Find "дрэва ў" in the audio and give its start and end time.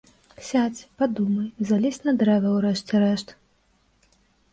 2.21-2.65